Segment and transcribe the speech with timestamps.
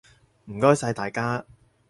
[0.45, 1.45] 唔該晒大家！